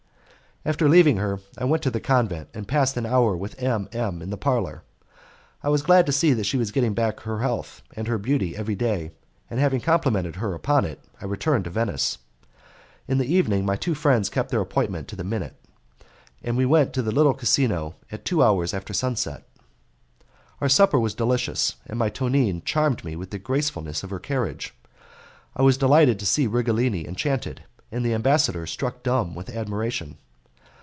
[0.63, 3.89] After leaving her I went to the convent and passed an hour with M.
[3.91, 4.21] M.
[4.21, 4.83] in the parlour.
[5.63, 8.55] I was glad to see that she was getting back her health and her beauty
[8.55, 9.09] every day,
[9.49, 12.19] and having complimented her upon it I returned to Venice.
[13.07, 15.55] In the evening my two friends kept their appointments to the minute,
[16.43, 19.41] and we went to my little casino at two hours after sunset.
[20.59, 24.75] Our supper was delicious, and my Tonine charmed me with the gracefulness of her carriage.
[25.55, 28.67] I was delighted to see Righelini enchanted, and the ambassador
[29.01, 30.19] dumb with admiration.